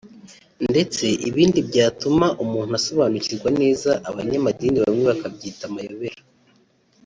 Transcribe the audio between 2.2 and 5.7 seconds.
umuntu asobanukirwa neza abanyamadini bamwe bakabyita